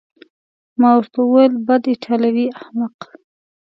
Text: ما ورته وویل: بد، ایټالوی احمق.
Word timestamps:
ما 0.79 0.89
ورته 0.97 1.19
وویل: 1.23 1.53
بد، 1.67 1.83
ایټالوی 1.91 2.45
احمق. 2.59 2.97